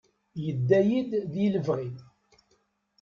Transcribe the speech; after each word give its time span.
Yedda-yi-d 0.43 1.11
di 1.31 1.45
lebɣi. 1.53 1.89